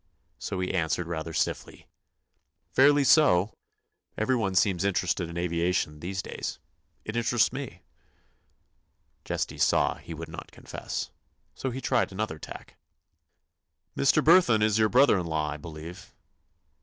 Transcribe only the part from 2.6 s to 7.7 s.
"Fairly so. Everyone seems interested in aviation these days. It interests